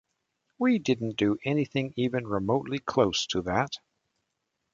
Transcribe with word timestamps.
We 0.57 0.79
didn't 0.79 1.17
do 1.17 1.37
anything 1.45 1.93
even 1.95 2.25
remotely 2.25 2.79
close 2.79 3.27
to 3.27 3.43
that. 3.43 3.73